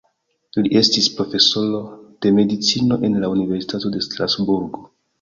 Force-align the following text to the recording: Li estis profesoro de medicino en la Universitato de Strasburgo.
Li 0.63 0.71
estis 0.79 1.09
profesoro 1.17 1.83
de 2.27 2.33
medicino 2.41 3.01
en 3.11 3.23
la 3.23 3.33
Universitato 3.37 3.97
de 3.99 4.07
Strasburgo. 4.11 4.87